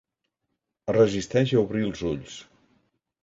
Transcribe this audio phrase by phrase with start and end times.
[0.93, 2.39] Es resisteix a obrir els ulls.